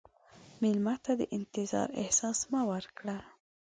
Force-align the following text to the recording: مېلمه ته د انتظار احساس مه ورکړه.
مېلمه 0.61 0.95
ته 1.03 1.11
د 1.19 1.21
انتظار 1.37 1.87
احساس 2.01 2.39
مه 2.51 2.61
ورکړه. 2.71 3.17